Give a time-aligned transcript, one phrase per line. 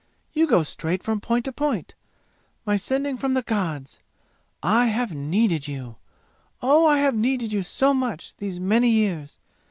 [0.33, 1.93] You go straight from point to point,
[2.65, 3.99] my sending from the gods!
[4.63, 5.97] I have needed you!
[6.59, 9.37] Oh, I have needed you so much, these many years!